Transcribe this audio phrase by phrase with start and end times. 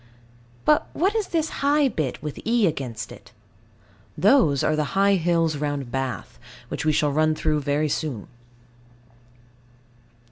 [0.65, 3.31] But what is this high bit with E against it?
[4.17, 6.39] Those are the high hills round Bath,
[6.69, 8.25] which we shall run through soon.